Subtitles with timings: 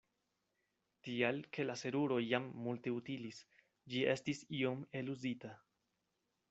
[1.07, 3.43] Tial ke la seruro jam multe utilis,
[3.93, 5.55] ĝi estis iom eluzita.